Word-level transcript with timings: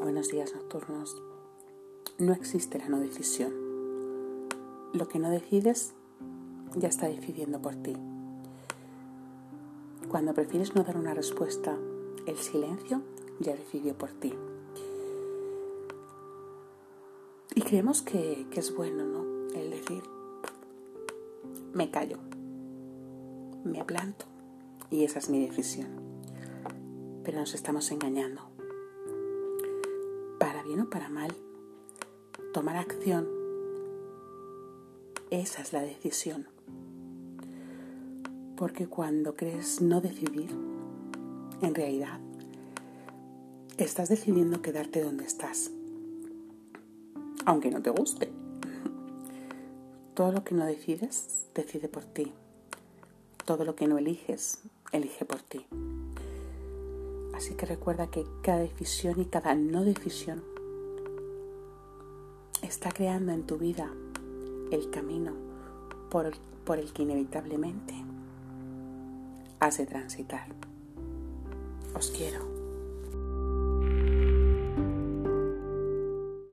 buenos 0.00 0.28
días 0.28 0.54
nocturnos. 0.54 1.16
No 2.18 2.32
existe 2.32 2.78
la 2.78 2.88
no 2.88 3.00
decisión. 3.00 3.52
Lo 4.92 5.08
que 5.08 5.18
no 5.18 5.30
decides 5.30 5.92
ya 6.76 6.88
está 6.88 7.08
decidiendo 7.08 7.60
por 7.60 7.74
ti. 7.74 7.96
Cuando 10.08 10.34
prefieres 10.34 10.74
no 10.74 10.84
dar 10.84 10.96
una 10.96 11.14
respuesta, 11.14 11.76
el 12.26 12.36
silencio 12.36 13.02
ya 13.40 13.54
decidió 13.54 13.96
por 13.96 14.10
ti. 14.12 14.34
Y 17.54 17.62
creemos 17.62 18.02
que, 18.02 18.46
que 18.50 18.60
es 18.60 18.74
bueno, 18.74 19.04
¿no? 19.04 19.48
El 19.54 19.70
decir, 19.70 20.02
me 21.74 21.90
callo, 21.90 22.18
me 23.64 23.84
planto 23.84 24.26
y 24.90 25.04
esa 25.04 25.18
es 25.18 25.28
mi 25.28 25.44
decisión. 25.44 25.88
Pero 27.24 27.40
nos 27.40 27.54
estamos 27.54 27.90
engañando 27.90 28.57
bien 30.68 30.80
o 30.82 30.90
para 30.90 31.08
mal, 31.08 31.34
tomar 32.52 32.76
acción, 32.76 33.26
esa 35.30 35.62
es 35.62 35.72
la 35.72 35.80
decisión. 35.80 36.46
Porque 38.54 38.86
cuando 38.86 39.34
crees 39.34 39.80
no 39.80 40.02
decidir, 40.02 40.50
en 41.62 41.74
realidad, 41.74 42.20
estás 43.78 44.10
decidiendo 44.10 44.60
quedarte 44.60 45.02
donde 45.02 45.24
estás, 45.24 45.70
aunque 47.46 47.70
no 47.70 47.80
te 47.80 47.88
guste. 47.88 48.30
Todo 50.12 50.32
lo 50.32 50.44
que 50.44 50.54
no 50.54 50.66
decides, 50.66 51.46
decide 51.54 51.88
por 51.88 52.04
ti. 52.04 52.34
Todo 53.46 53.64
lo 53.64 53.74
que 53.74 53.86
no 53.86 53.96
eliges, 53.96 54.58
elige 54.92 55.24
por 55.24 55.40
ti. 55.40 55.64
Así 57.32 57.54
que 57.54 57.64
recuerda 57.64 58.10
que 58.10 58.26
cada 58.42 58.58
decisión 58.58 59.18
y 59.20 59.24
cada 59.24 59.54
no 59.54 59.84
decisión 59.84 60.57
está 62.68 62.90
creando 62.90 63.32
en 63.32 63.44
tu 63.44 63.56
vida 63.56 63.90
el 64.70 64.90
camino 64.90 65.32
por 66.10 66.26
el, 66.26 66.34
por 66.64 66.78
el 66.78 66.92
que 66.92 67.02
inevitablemente 67.02 67.94
has 69.58 69.78
de 69.78 69.86
transitar. 69.86 70.48
Os 71.94 72.10
quiero. 72.10 72.67